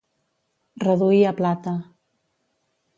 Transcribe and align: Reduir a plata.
Reduir 0.85 1.21
a 1.33 1.37
plata. 1.43 1.77